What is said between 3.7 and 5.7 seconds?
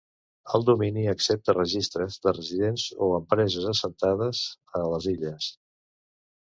assentades a les illes.